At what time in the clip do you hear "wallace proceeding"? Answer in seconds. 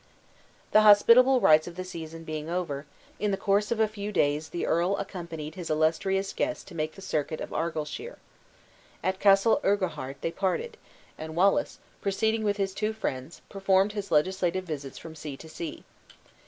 11.35-12.43